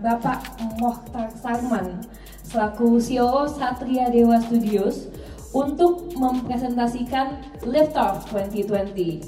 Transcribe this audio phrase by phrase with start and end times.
[0.00, 2.00] Bapak Mohtar Sarman
[2.40, 5.12] selaku CEO Satria Dewa Studios
[5.52, 7.36] untuk mempresentasikan
[7.68, 9.20] Liftoff 2020.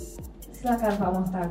[0.57, 1.49] Silakan Pak Mohtar.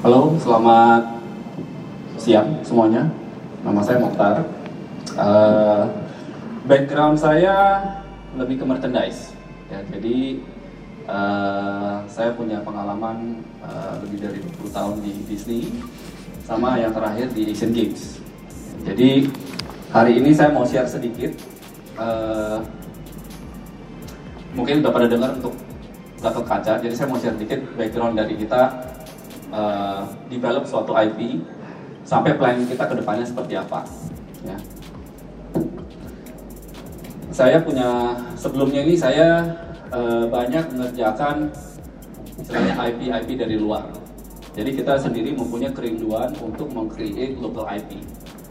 [0.00, 1.02] Halo, selamat
[2.16, 3.04] siang semuanya.
[3.60, 4.36] Nama saya Mokhtar.
[5.12, 5.84] Uh,
[6.64, 7.84] background saya
[8.36, 9.32] lebih ke merchandise.
[9.66, 10.38] Ya, jadi
[11.10, 15.62] uh, saya punya pengalaman uh, lebih dari 20 tahun di Disney,
[16.46, 18.22] sama yang terakhir di Asian Games.
[18.86, 19.26] Jadi
[19.90, 21.34] hari ini saya mau share sedikit.
[21.96, 22.62] Uh,
[24.54, 25.56] mungkin udah pada dengar untuk
[26.22, 26.78] Gatot Kaca.
[26.78, 28.62] Jadi saya mau share sedikit background dari kita
[29.50, 31.42] uh, develop suatu IP
[32.06, 33.82] sampai planning kita ke depannya seperti apa.
[37.36, 39.44] Saya punya sebelumnya ini saya
[39.92, 41.52] uh, banyak mengerjakan
[42.40, 43.92] misalnya IP-IP dari luar.
[44.56, 48.00] Jadi kita sendiri mempunyai kerinduan untuk mengcreate local IP.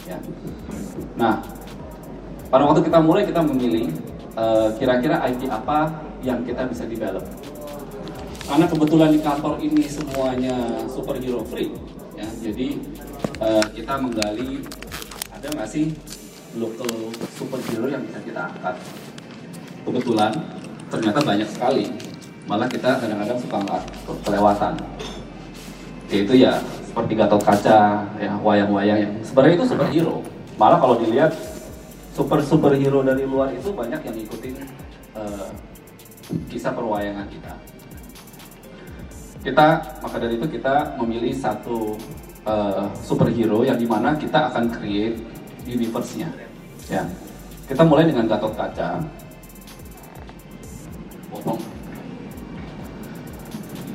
[0.05, 0.21] Ya.
[1.17, 1.41] Nah,
[2.53, 3.89] pada waktu kita mulai kita memilih
[4.37, 5.89] uh, kira-kira IP apa
[6.21, 7.25] yang kita bisa develop
[8.45, 11.73] karena kebetulan di kantor ini semuanya superhero free
[12.13, 12.77] ya jadi
[13.41, 14.61] uh, kita menggali
[15.33, 15.89] ada nggak sih
[16.55, 18.75] local superhero yang bisa kita angkat.
[19.85, 20.31] Kebetulan
[20.89, 21.85] ternyata banyak sekali.
[22.45, 23.81] Malah kita kadang-kadang suka nggak
[24.25, 24.73] kelewatan.
[26.09, 30.15] Yaitu ya seperti Gatot Kaca ya wayang-wayang yang sebenarnya itu superhero.
[30.55, 31.35] Malah kalau dilihat
[32.15, 34.55] super superhero dari luar itu banyak yang ngikutin
[35.19, 35.51] uh,
[36.47, 37.53] kisah perwayangan kita.
[39.43, 39.67] Kita
[39.99, 41.99] maka dari itu kita memilih satu
[42.47, 45.19] uh, superhero yang di mana kita akan create
[45.65, 46.29] universe-nya
[46.87, 47.03] ya.
[47.65, 49.01] Kita mulai dengan Gatot Kaca.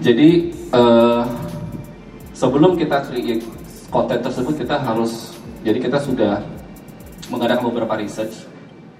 [0.01, 1.23] Jadi uh,
[2.33, 3.45] sebelum kita create
[3.93, 6.41] konten tersebut kita harus jadi kita sudah
[7.29, 8.49] mengadakan beberapa research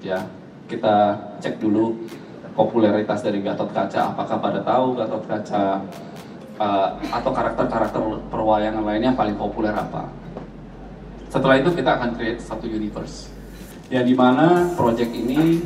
[0.05, 0.23] ya.
[0.71, 1.99] Kita cek dulu
[2.55, 4.15] popularitas dari Gatot Kaca.
[4.15, 5.83] Apakah pada tahu Gatot Kaca
[6.61, 10.05] uh, atau karakter-karakter perwayangan lainnya paling populer apa.
[11.31, 13.31] Setelah itu kita akan create satu universe
[13.91, 15.63] yang di mana project ini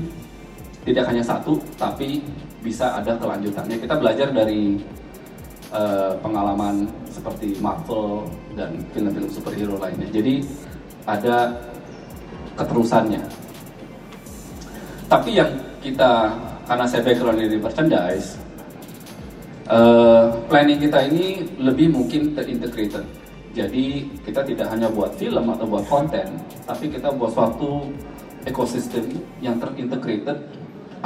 [0.84, 2.20] tidak hanya satu tapi
[2.60, 3.80] bisa ada kelanjutannya.
[3.80, 4.76] Kita belajar dari
[5.72, 10.08] uh, pengalaman seperti Marvel dan film-film superhero lainnya.
[10.12, 10.44] Jadi
[11.08, 11.52] ada
[12.60, 13.24] keterusannya.
[15.08, 16.32] Tapi yang kita
[16.64, 18.40] karena saya background di merchandise,
[19.68, 23.04] uh, planning kita ini lebih mungkin terintegrated.
[23.54, 26.26] Jadi kita tidak hanya buat film atau buat konten,
[26.66, 27.86] tapi kita buat suatu
[28.42, 30.42] ekosistem yang terintegrated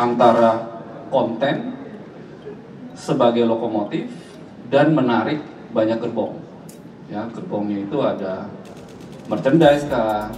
[0.00, 0.80] antara
[1.12, 1.76] konten
[2.96, 4.08] sebagai lokomotif
[4.72, 5.44] dan menarik
[5.76, 6.40] banyak gerbong.
[7.12, 8.48] Ya, gerbongnya itu ada
[9.28, 10.32] merchandise kah,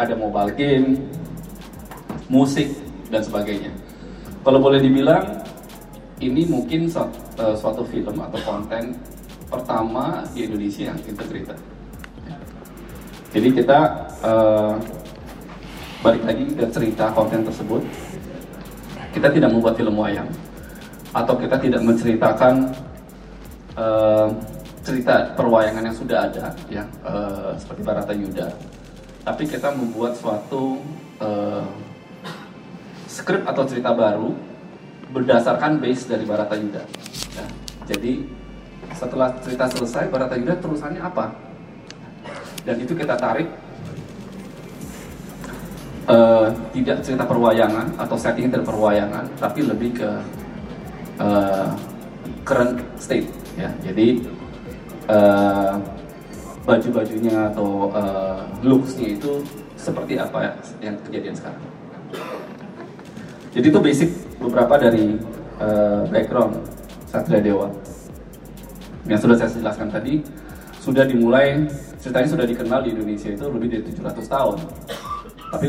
[0.00, 0.88] ada mobile game,
[2.32, 2.72] musik
[3.12, 3.68] dan sebagainya.
[4.40, 5.44] Kalau boleh dibilang
[6.24, 8.96] ini mungkin uh, suatu film atau konten
[9.50, 11.58] pertama di Indonesia yang integrated.
[13.30, 13.78] Jadi kita
[14.22, 14.74] uh,
[16.02, 17.82] balik lagi ke cerita konten tersebut.
[19.10, 20.30] Kita tidak membuat film wayang
[21.10, 22.70] atau kita tidak menceritakan
[23.74, 24.30] uh,
[24.86, 28.48] cerita perwayangan yang sudah ada, ya uh, seperti Barata Yuda.
[29.26, 30.78] Tapi kita membuat suatu
[31.18, 31.66] uh,
[33.10, 34.32] skrip atau cerita baru
[35.10, 36.82] berdasarkan base dari Barata Yuda.
[37.34, 37.46] Ya,
[37.90, 38.26] jadi
[38.94, 41.34] setelah cerita selesai, Barata Yuda terusannya apa?
[42.64, 43.48] Dan itu kita tarik
[46.10, 50.10] uh, tidak cerita perwayangan atau setting dari perwayangan, tapi lebih ke
[51.20, 51.72] uh,
[52.44, 53.28] current state.
[53.58, 54.20] Ya, jadi
[55.08, 55.80] uh,
[56.64, 59.42] baju-bajunya atau uh, looksnya itu
[59.80, 61.64] seperti apa yang kejadian sekarang.
[63.50, 65.18] Jadi itu basic beberapa dari
[65.58, 66.60] uh, background
[67.10, 67.72] Satria Dewa.
[69.10, 70.22] Yang sudah saya jelaskan tadi,
[70.78, 71.66] sudah dimulai,
[71.98, 74.56] ceritanya sudah dikenal di Indonesia itu lebih dari 700 tahun.
[75.50, 75.68] Tapi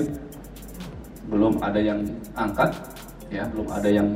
[1.26, 2.06] belum ada yang
[2.38, 2.70] angkat,
[3.34, 4.14] ya belum ada yang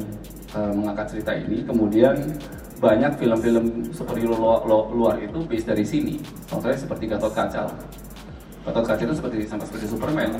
[0.54, 1.66] uh, mengangkat cerita ini.
[1.66, 2.22] Kemudian
[2.78, 4.62] banyak film-film superhero luar,
[4.94, 6.22] luar itu based dari sini.
[6.46, 7.66] Contohnya seperti Gatot Kaca.
[8.70, 10.38] Gatot Kaca itu seperti sama seperti Superman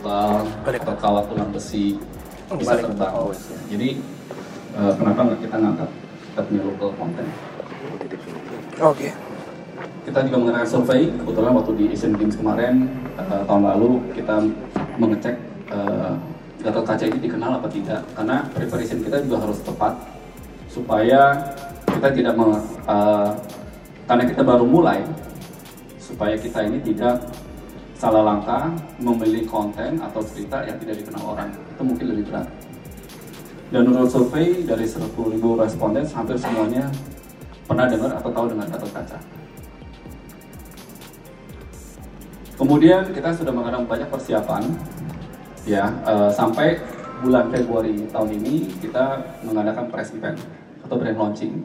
[0.00, 1.94] atau atau kawat tulang besi
[2.50, 3.14] bisa terbang.
[3.70, 3.88] Jadi
[4.74, 5.90] uh, kenapa nggak kita ngangkat
[6.30, 7.30] kita punya local content?
[8.80, 9.12] Oke.
[9.12, 9.12] Okay.
[10.08, 12.88] Kita juga mengadakan survei kebetulan waktu di Asian Games kemarin
[13.20, 14.40] uh, tahun lalu kita
[14.96, 15.36] mengecek
[15.68, 16.16] uh,
[16.64, 19.92] Gatot Kaca ini dikenal apa tidak karena preparation kita juga harus tepat
[20.72, 21.20] supaya
[21.92, 22.56] kita tidak me,
[22.88, 23.36] uh,
[24.08, 25.04] karena kita baru mulai
[26.00, 27.20] supaya kita ini tidak
[28.00, 32.48] salah langkah memilih konten atau cerita yang tidak dikenal orang itu mungkin lebih berat
[33.70, 35.04] dan menurut survei dari 10.000
[35.36, 36.88] responden hampir semuanya
[37.70, 39.18] pernah dengar atau tahu dengan Gatot Kaca
[42.58, 44.66] kemudian kita sudah mengadakan banyak persiapan
[45.62, 46.82] ya uh, sampai
[47.22, 50.42] bulan Februari tahun ini kita mengadakan press event
[50.82, 51.62] atau brand launching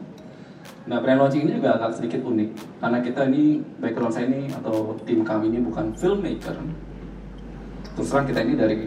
[0.86, 4.94] Nah, brand launching ini juga agak sedikit unik karena kita ini background saya ini atau
[5.02, 6.54] tim kami ini bukan filmmaker.
[7.98, 8.86] Terus terang kita ini dari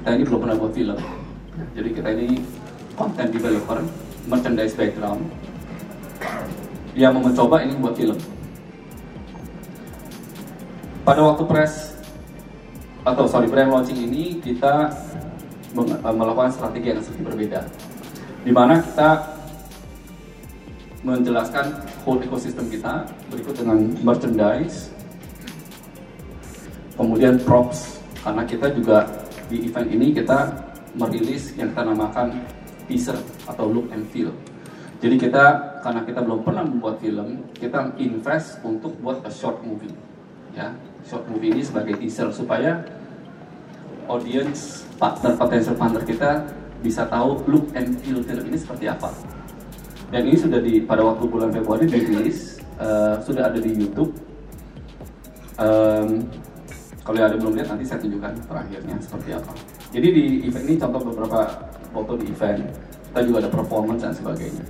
[0.00, 0.96] kita ini belum pernah buat film.
[1.76, 2.40] Jadi kita ini
[2.96, 3.84] content developer,
[4.24, 5.28] merchandise background
[6.92, 8.18] yang mau mencoba ini buat film.
[11.02, 11.98] Pada waktu press
[13.02, 14.94] atau sorry brand launching ini kita
[16.04, 17.60] melakukan strategi yang sedikit berbeda,
[18.46, 19.32] di mana kita
[21.02, 24.94] menjelaskan whole ekosistem kita berikut dengan merchandise
[26.94, 29.10] kemudian props karena kita juga
[29.50, 30.54] di event ini kita
[30.94, 32.46] merilis yang kita namakan
[32.86, 33.18] teaser
[33.50, 34.30] atau look and feel
[35.02, 35.44] jadi kita
[35.82, 39.90] karena kita belum pernah membuat film kita invest untuk buat a short movie.
[40.54, 42.86] Ya short movie ini sebagai teaser supaya
[44.06, 46.46] audience partner potential partner kita
[46.86, 49.10] bisa tahu look and feel film ini seperti apa.
[50.14, 54.14] Dan ini sudah di pada waktu bulan Februari dirilis uh, sudah ada di YouTube.
[55.58, 56.30] Um,
[57.02, 59.50] kalau yang ada belum lihat nanti saya tunjukkan terakhirnya seperti apa.
[59.90, 62.70] Jadi di event ini contoh beberapa foto di event
[63.10, 64.62] kita juga ada performance dan sebagainya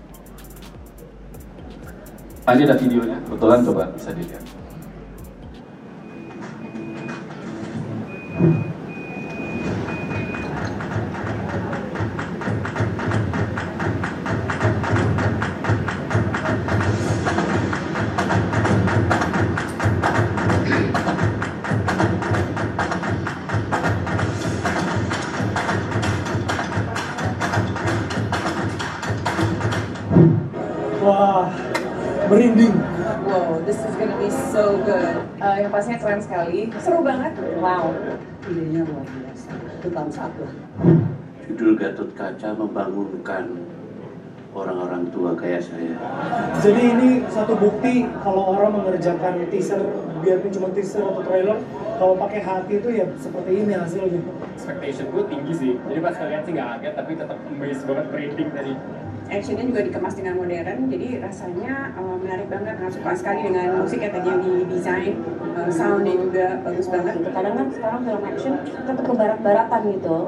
[2.51, 4.43] ini ada videonya kebetulan coba bisa dilihat
[33.85, 35.17] is gonna be so good.
[35.43, 37.33] Uh, yang pastinya keren sekali, seru banget.
[37.59, 37.95] Wow.
[38.43, 39.51] idenya luar biasa.
[39.79, 40.53] Itu lah.
[41.47, 43.45] Judul Gatot Kaca membangunkan
[44.51, 45.95] orang-orang tua kayak saya.
[46.59, 49.81] Jadi ini satu bukti kalau orang mengerjakan teaser,
[50.21, 51.59] biarpun cuma teaser atau trailer,
[52.03, 54.23] kalau pakai hati itu ya seperti ini hasilnya.
[54.63, 58.51] expectation gue tinggi sih jadi pas kalian sih nggak kaget tapi tetap amazed banget merinding
[58.55, 58.73] tadi
[59.31, 62.75] Actionnya juga dikemas dengan modern, jadi rasanya uh, menarik banget.
[62.81, 65.15] Nah, suka sekali dengan musik yang tadi yang didesain,
[65.57, 67.15] uh, soundnya juga bagus banget.
[67.31, 70.19] Kadang kan sekarang film action tetap ke barat-baratan gitu.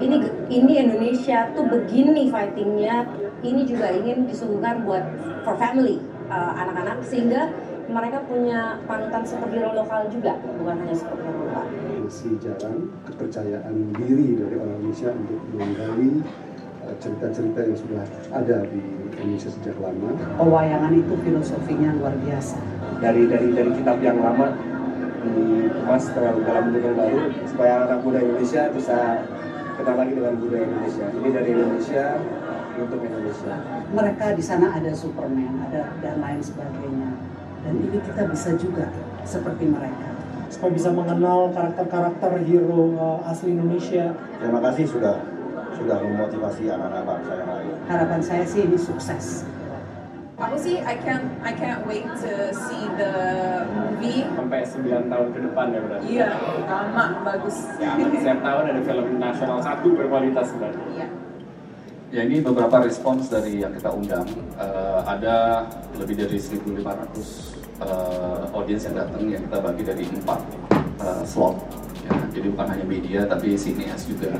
[0.00, 0.16] Ini
[0.48, 3.04] ini Indonesia tuh begini fightingnya.
[3.40, 5.04] Ini juga ingin disuguhkan buat
[5.44, 7.48] for family uh, anak-anak sehingga
[7.90, 11.66] mereka punya panutan superhero lokal juga, bukan hanya superhero lokal.
[12.06, 16.49] masih jarang kepercayaan diri dari orang Indonesia untuk menggali eh,
[16.98, 18.04] cerita-cerita yang sudah
[18.34, 18.80] ada di
[19.20, 20.10] Indonesia sejak lama.
[20.40, 22.58] Pewayangan itu filosofinya luar biasa.
[23.00, 24.52] dari dari dari kitab yang lama
[25.24, 27.18] dikemas dalam dalam bentuk yang baru
[27.48, 28.98] supaya anak muda Indonesia bisa
[29.80, 31.06] kenal lagi dengan budaya Indonesia.
[31.08, 32.04] Ini dari Indonesia
[32.76, 33.52] untuk Indonesia.
[33.92, 37.10] Mereka di sana ada Superman, ada dan lain sebagainya.
[37.60, 38.88] Dan ini kita bisa juga
[39.24, 40.08] seperti mereka.
[40.48, 44.16] Supaya bisa mengenal karakter-karakter hero uh, asli Indonesia.
[44.40, 45.20] Terima kasih sudah
[45.80, 47.72] sudah memotivasi anak-anak bangsa yang lain.
[47.88, 49.48] Harapan saya sih ini sukses.
[50.40, 53.12] Aku sih I can't I can't wait to see the
[53.68, 54.24] movie.
[54.32, 56.28] sampai 9 tahun ke depan ya berarti Iya,
[56.64, 57.56] lama, bagus.
[57.76, 61.06] ya setiap tahun ada film nasional satu berkualitas berarti Iya.
[62.10, 64.24] Ya ini beberapa respons dari yang kita undang.
[64.56, 66.82] Eh, ada lebih dari 1.500
[67.78, 70.40] uh, audiens yang datang yang kita bagi dari empat
[71.04, 71.54] eh, slot.
[72.02, 74.34] Ya, jadi bukan hanya media tapi sinias juga.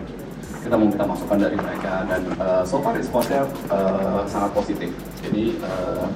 [0.61, 4.93] Kita mau minta masukan dari mereka dan eh, so far responsnya eh, sangat positif.
[5.25, 6.07] Jadi eh,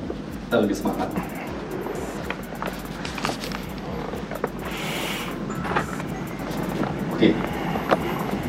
[0.47, 1.09] kita lebih semangat.
[7.15, 7.31] Oke,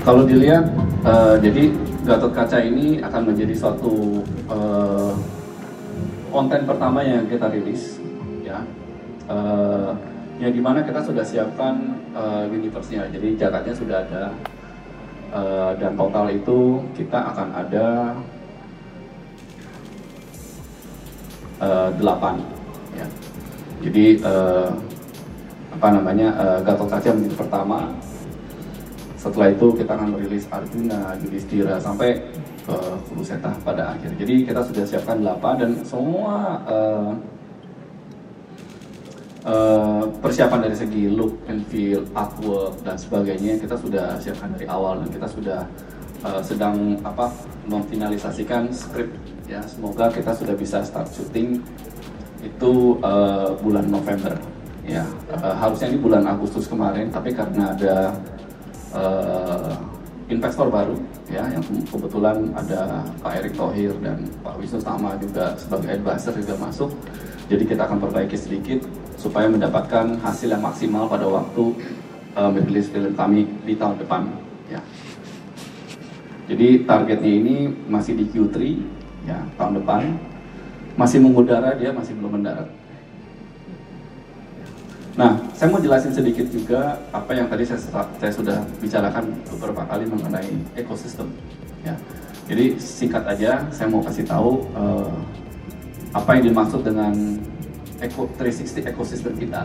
[0.03, 0.67] kalau dilihat,
[1.07, 1.63] eh, jadi
[2.05, 4.21] Gatot Kaca ini akan menjadi suatu
[4.51, 5.13] eh,
[6.29, 7.97] konten pertama yang kita rilis,
[8.43, 8.61] ya,
[9.25, 9.91] Eh,
[10.37, 14.23] yang di mana kita sudah siapkan eh, universe-nya, jadi jaraknya sudah ada,
[15.35, 18.15] Eh, dan total itu kita akan ada
[21.59, 22.39] eh, delapan,
[22.95, 23.07] ya.
[23.83, 24.69] Jadi eh,
[25.75, 27.91] apa namanya eh, Gatot Kaca menjadi pertama,
[29.19, 32.23] setelah itu kita akan merilis Arjuna, Yudhistira sampai
[32.63, 32.77] ke
[33.11, 34.15] Kuruseta pada akhir.
[34.15, 37.13] Jadi kita sudah siapkan 8 dan semua uh,
[39.45, 44.99] uh, persiapan dari segi look and feel, artwork dan sebagainya kita sudah siapkan dari awal
[45.05, 45.61] dan kita sudah
[46.25, 47.29] uh, sedang apa
[47.69, 49.13] memfinalisasikan skrip
[49.45, 49.61] ya.
[49.69, 51.61] Semoga kita sudah bisa start syuting
[52.41, 54.33] itu uh, bulan November
[54.85, 55.05] ya.
[55.29, 57.95] Uh, harusnya ini bulan Agustus kemarin tapi karena ada
[58.93, 59.73] uh,
[60.25, 60.97] investor baru
[61.29, 66.53] ya yang kebetulan ada Pak Erick Thohir dan Pak Wisnu Tama juga sebagai advisor juga
[66.57, 66.89] masuk.
[67.45, 68.81] Jadi kita akan perbaiki sedikit
[69.25, 71.73] supaya mendapatkan hasil yang maksimal pada waktu
[72.37, 74.29] uh, merilis film kami di tahun depan
[74.69, 74.77] ya.
[76.45, 77.55] Jadi targetnya ini
[77.89, 78.55] masih di Q3
[79.25, 80.13] ya tahun depan.
[80.93, 82.69] Masih mengudara dia masih belum mendarat.
[85.15, 87.79] Nah, saya mau jelasin sedikit juga apa yang tadi saya,
[88.19, 91.31] saya sudah bicarakan beberapa kali mengenai ekosistem.
[91.87, 91.95] Ya,
[92.51, 95.15] jadi singkat aja, saya mau kasih tahu uh,
[96.11, 97.15] apa yang dimaksud dengan
[98.03, 99.63] Eco 360 ekosistem kita.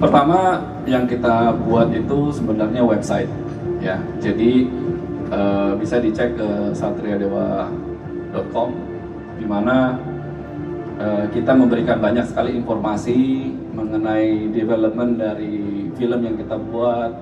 [0.00, 3.30] Pertama yang kita buat itu sebenarnya website
[3.80, 3.96] ya.
[4.20, 4.68] Jadi
[5.32, 8.68] uh, bisa dicek ke satriadewa.com
[9.40, 9.96] di mana
[11.00, 13.48] uh, kita memberikan banyak sekali informasi
[13.94, 17.14] mengenai development dari film yang kita buat,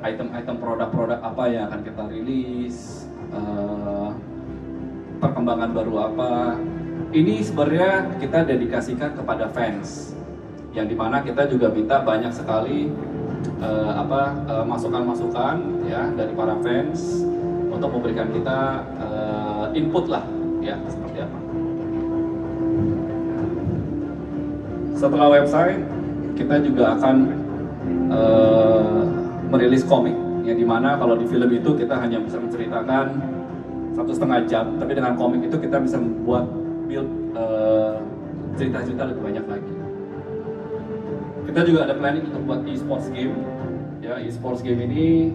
[0.00, 4.16] item-item uh, produk-produk apa yang akan kita rilis, uh,
[5.20, 6.56] perkembangan baru apa.
[7.12, 10.16] Ini sebenarnya kita dedikasikan kepada fans
[10.72, 12.88] yang di mana kita juga minta banyak sekali
[13.60, 17.28] uh, apa masukan-masukan uh, ya dari para fans
[17.68, 20.24] untuk memberikan kita uh, input lah
[20.64, 21.49] ya seperti apa.
[25.00, 25.80] Setelah website
[26.36, 27.16] kita juga akan
[28.12, 29.00] uh,
[29.48, 30.12] merilis komik.
[30.44, 33.16] Yang di mana kalau di film itu kita hanya bisa menceritakan
[33.96, 36.44] satu setengah jam, tapi dengan komik itu kita bisa membuat
[36.84, 37.08] build
[38.60, 39.72] cerita-cerita uh, lebih banyak lagi.
[41.48, 43.32] Kita juga ada planning untuk buat e-sports game.
[44.04, 45.32] Ya e-sports game ini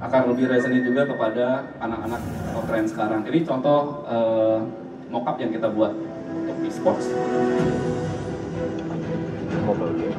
[0.00, 3.20] akan lebih resonate juga kepada anak-anak atau tren sekarang.
[3.28, 4.64] Ini contoh uh,
[5.12, 7.12] mockup yang kita buat untuk e-sports
[9.68, 10.16] mobile game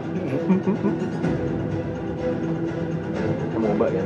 [3.59, 4.03] mobile ya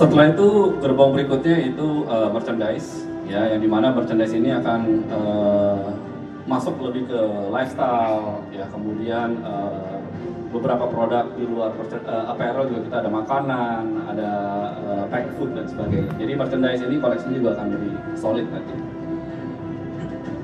[0.00, 5.92] Setelah itu gerbong berikutnya itu uh, merchandise ya yang di mana merchandise ini akan uh,
[6.48, 7.20] masuk lebih ke
[7.52, 10.00] lifestyle ya kemudian uh,
[10.56, 14.30] beberapa produk di luar uh, apparel juga kita ada makanan ada
[14.88, 16.08] uh, pack food dan sebagainya.
[16.16, 18.76] Jadi merchandise ini koleksinya juga akan lebih solid nanti.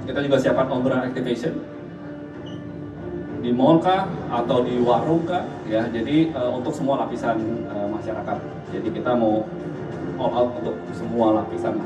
[0.04, 1.56] Kita juga siapkan on activation.
[3.40, 7.40] Di mall kah atau di warung kah ya jadi uh, untuk semua lapisan
[7.72, 8.38] uh, masyarakat
[8.74, 9.46] jadi kita mau
[10.16, 11.76] all out untuk semua lapisan.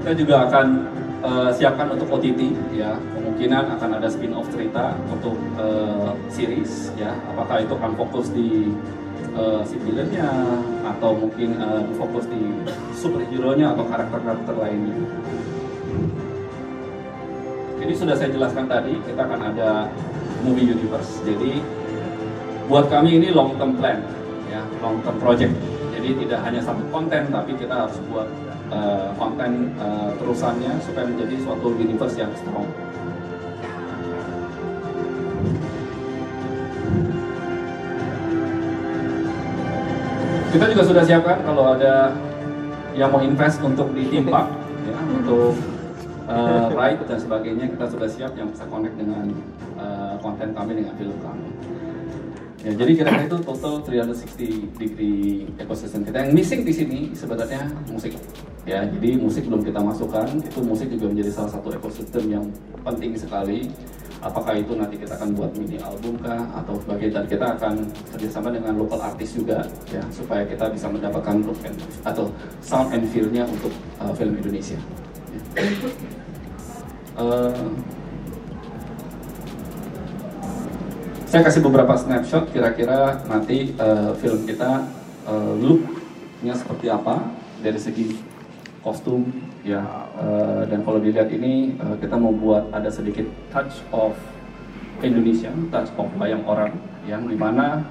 [0.00, 0.66] Kita juga akan
[1.20, 7.12] uh, siapkan untuk OTT ya kemungkinan akan ada spin off cerita untuk uh, series ya
[7.28, 8.72] apakah itu akan fokus di
[9.36, 9.60] uh,
[10.88, 12.40] atau mungkin uh, fokus di
[12.96, 14.96] superhero nya atau karakter-karakter lainnya.
[17.80, 19.88] Jadi sudah saya jelaskan tadi kita akan ada
[20.44, 21.20] movie universe.
[21.24, 21.79] Jadi
[22.70, 23.98] buat kami ini long term plan
[24.46, 25.50] ya long term project.
[25.90, 28.30] Jadi tidak hanya satu konten tapi kita harus buat
[28.70, 32.70] uh, konten uh, terusannya supaya menjadi suatu universe yang strong.
[40.50, 42.14] Kita juga sudah siapkan kalau ada
[42.94, 44.50] yang mau invest untuk di theme park
[44.90, 45.58] ya untuk
[46.30, 49.30] uh, ride dan sebagainya kita sudah siap yang bisa connect dengan
[49.78, 51.46] uh, konten kami dengan film kami
[52.60, 56.28] Ya, jadi kira-kira itu total 360 degree ekosistem kita.
[56.28, 58.12] Yang missing di sini sebenarnya musik.
[58.68, 60.28] Ya, jadi musik belum kita masukkan.
[60.44, 62.44] Itu musik juga menjadi salah satu ekosistem yang
[62.84, 63.68] penting sekali.
[64.20, 67.74] apakah itu nanti kita akan buat mini album kah atau sebagainya dan kita akan
[68.12, 71.72] kerjasama dengan local artis juga ya supaya kita bisa mendapatkan look and
[72.04, 72.28] atau
[72.60, 74.76] sound and feel-nya untuk uh, film Indonesia.
[75.56, 75.64] Ya.
[77.20, 77.52] Uh,
[81.30, 84.82] saya kasih beberapa snapshot kira-kira nanti uh, film kita
[85.30, 87.22] uh, look-nya seperti apa
[87.62, 88.18] dari segi
[88.82, 89.30] kostum
[89.62, 89.78] ya
[90.18, 94.18] uh, dan kalau dilihat ini uh, kita mau buat ada sedikit touch of
[95.06, 96.74] Indonesia, touch of wayang orang
[97.06, 97.86] yang di mana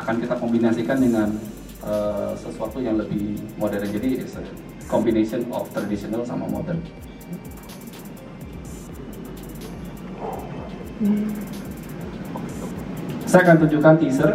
[0.00, 1.36] akan kita kombinasikan dengan
[1.84, 4.44] uh, sesuatu yang lebih modern jadi it's a
[4.88, 6.80] combination of traditional sama modern.
[13.34, 14.30] Saya akan tunjukkan teaser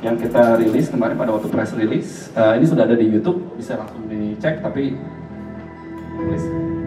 [0.00, 2.32] yang kita rilis kemarin pada waktu press release.
[2.32, 4.64] Uh, ini sudah ada di YouTube, bisa langsung dicek.
[4.64, 4.96] Tapi
[6.16, 6.79] please.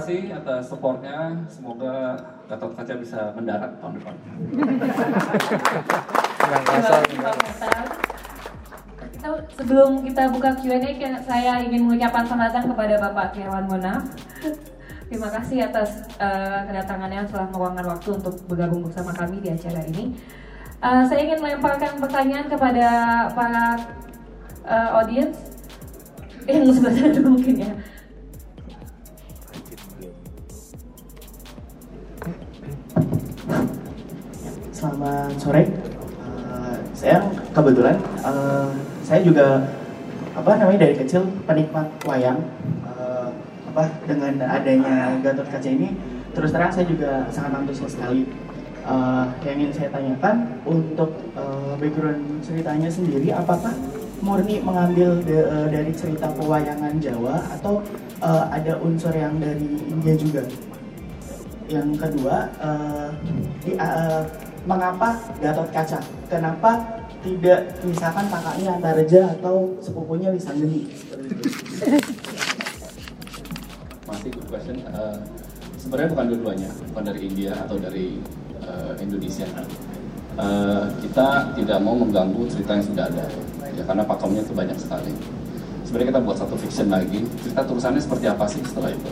[0.00, 1.36] Kasih atas supportnya.
[1.52, 2.16] Semoga
[2.48, 4.14] Gatot Kaca bisa mendarat tahun depan.
[9.20, 14.08] Kita, sebelum kita buka Q&A, saya ingin mengucapkan selamat datang kepada Bapak Kirwan Monaf.
[15.12, 20.16] Terima kasih atas eh, kedatangannya setelah meluangkan waktu untuk bergabung bersama kami di acara ini.
[20.80, 22.88] Eh, saya ingin melemparkan pertanyaan kepada
[23.36, 23.76] para
[24.64, 25.36] eh, audiens
[26.48, 27.72] yang sebelah sana dulu mungkin ya.
[34.80, 35.68] Selamat sore.
[36.24, 37.20] Eh, saya
[37.52, 38.68] kebetulan eh,
[39.04, 39.60] saya juga
[40.32, 42.40] apa namanya dari kecil penikmat wayang.
[42.88, 43.28] Eh,
[43.68, 45.92] apa dengan adanya Gatot Kaca ini
[46.32, 48.24] terus terang saya juga sangat antusias sekali.
[48.80, 53.76] Eh, yang ingin saya tanyakan untuk eh, background ceritanya sendiri apakah
[54.24, 57.84] murni mengambil de- eh, dari cerita pewayangan Jawa atau
[58.24, 60.40] eh, ada unsur yang dari India juga?
[61.68, 63.08] Yang kedua, eh,
[63.60, 64.24] di, eh,
[64.64, 66.00] mengapa Gatot Kaca?
[66.28, 70.48] Kenapa tidak misalkan kakaknya Antareja atau sepupunya itu.
[74.08, 74.76] Masih good question.
[74.80, 75.18] Eh,
[75.76, 78.18] sebenarnya bukan dua-duanya, bukan dari India atau dari
[78.64, 79.46] eh, Indonesia.
[80.40, 83.26] Eh, kita tidak mau mengganggu cerita yang sudah ada,
[83.76, 85.12] ya karena pakemnya itu banyak sekali.
[85.84, 89.10] Sebenarnya kita buat satu fiction lagi, cerita tulisannya seperti apa sih setelah itu,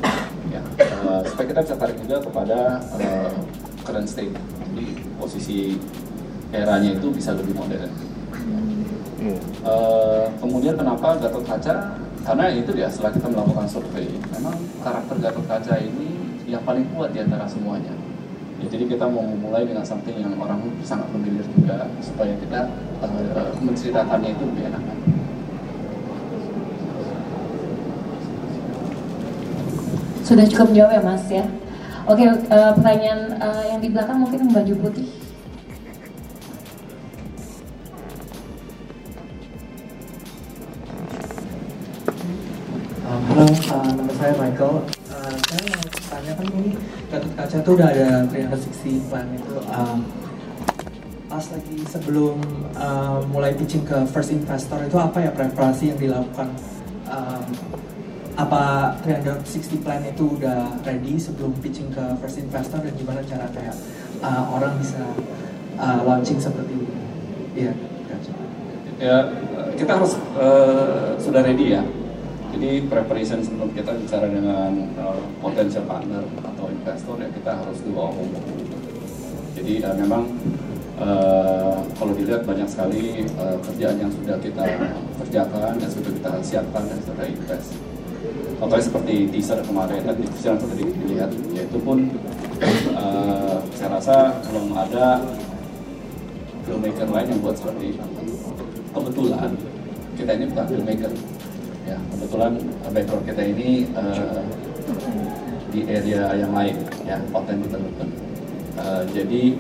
[0.49, 0.63] ya
[1.09, 2.59] Eh, supaya kita bisa tarik juga kepada
[3.01, 3.33] eh,
[3.87, 4.35] current state,
[5.29, 5.77] posisi
[6.57, 7.93] eranya itu bisa lebih modern.
[9.69, 12.01] Eh, kemudian kenapa Gatot Kaca?
[12.25, 16.17] Karena itu ya setelah kita melakukan survei, memang karakter Gatot Kaca ini
[16.49, 17.93] yang paling kuat di antara semuanya.
[18.59, 22.61] Ya, jadi kita mau memulai dengan something yang orang sangat familiar juga supaya kita
[23.05, 24.83] eh, menceritakannya itu lebih enak.
[30.25, 31.45] Sudah cukup menjawab ya Mas ya.
[32.09, 35.13] Oke, eh, pertanyaan eh, yang di belakang mungkin baju putih.
[43.05, 44.75] Um, halo, uh, nama saya Michael.
[45.13, 46.73] Uh, saya mau tanyakan ini
[47.13, 49.57] Gatot Kaca tuh udah ada 360 plan itu.
[49.69, 49.99] Um,
[51.29, 52.41] pas lagi sebelum
[52.73, 56.57] uh, mulai pitching ke first investor itu apa ya preparasi yang dilakukan?
[57.05, 57.45] Um,
[58.39, 63.75] apa 360 plan itu udah ready sebelum pitching ke first investor dan gimana cara kayak
[64.23, 65.03] uh, orang bisa
[65.75, 66.87] uh, launching seperti ini?
[67.59, 67.73] Iya,
[69.03, 69.17] ya
[69.79, 71.83] kita harus eh, sudah ready ya.
[72.49, 78.11] Jadi preparation sebelum kita bicara dengan eh, potential partner atau investor ya kita harus our
[78.11, 78.47] homework.
[79.55, 80.27] Jadi eh, memang
[80.99, 84.65] eh, kalau dilihat banyak sekali eh, kerjaan yang sudah kita
[85.23, 87.71] kerjakan dan sudah kita siapkan dan sudah invest.
[88.59, 92.11] Contohnya seperti teaser kemarin dan teaser yang sudah dilihat, yaitu pun
[92.95, 94.17] eh, saya rasa
[94.51, 95.23] belum ada
[96.67, 98.05] filmmaker lain yang buat seperti itu.
[98.93, 99.51] Kebetulan
[100.19, 101.13] kita ini bukan filmmaker,
[101.87, 104.43] ya kebetulan uh, background kita ini uh,
[105.71, 106.75] di area yang lain,
[107.07, 108.13] ya content development.
[108.75, 109.55] Uh, jadi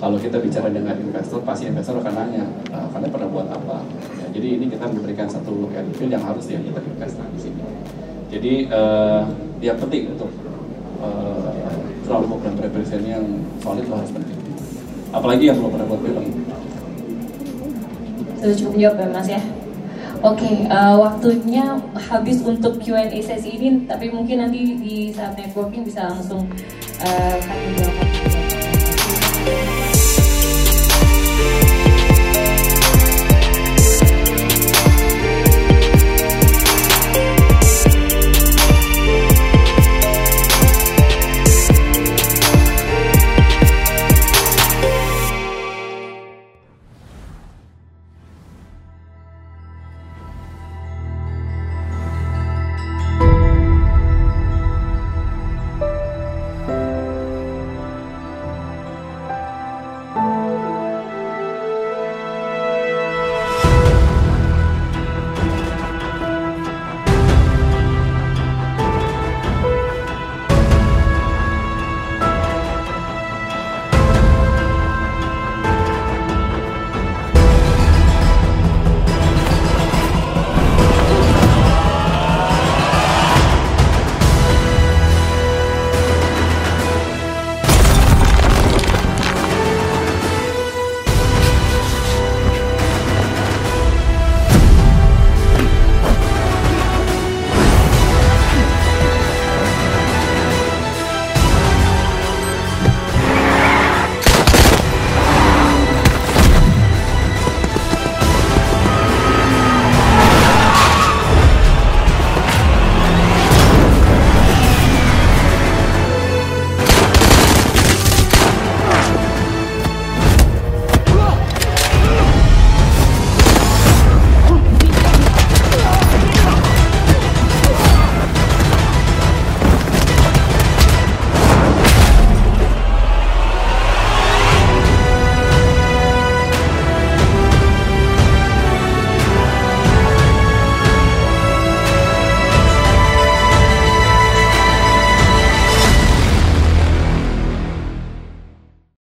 [0.00, 3.84] kalau kita bicara dengan investor, pasti investor akan nanya, uh, kalian pernah buat apa?
[4.40, 7.60] Jadi ini kita memberikan satu look and feel yang harus ya kita investasi di sini.
[8.32, 9.28] Jadi uh,
[9.60, 10.32] yang penting untuk
[11.04, 11.52] uh,
[12.08, 13.20] kelompok dan preparation yang
[13.60, 14.40] solid itu harus penting.
[15.12, 16.24] Apalagi yang belum pernah buat film.
[18.40, 19.42] Sudah cukup menjawab ya Mas ya.
[20.24, 21.64] Oke, eh, waktunya
[22.08, 26.48] habis untuk Q&A sesi ini, tapi mungkin nanti di saat networking bisa langsung
[27.04, 28.19] uh, kami jawab.